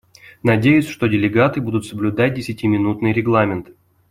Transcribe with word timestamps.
Надеюсь, 0.43 0.87
что 0.87 1.05
делегаты 1.05 1.61
будут 1.61 1.85
соблюдать 1.85 2.33
десятиминутный 2.33 3.13
регламент. 3.13 3.69